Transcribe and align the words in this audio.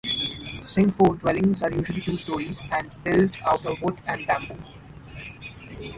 Singpho 0.63 1.13
dwellings 1.19 1.61
are 1.61 1.69
usually 1.71 2.01
two 2.01 2.17
stories 2.17 2.59
and 2.71 3.03
built 3.03 3.37
out 3.45 3.63
of 3.67 3.79
wood 3.83 4.01
and 4.07 4.25
bamboo. 4.25 4.57